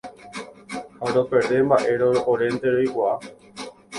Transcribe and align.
Ha 1.01 1.09
roperde 1.17 1.59
mba'érõ 1.67 2.09
orénte 2.33 2.75
roikuaa. 2.79 3.15